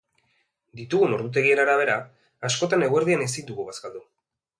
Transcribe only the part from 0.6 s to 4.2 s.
Ditugun ordutegien arabera, askotan eguerdian ezin dugu bazkaldu.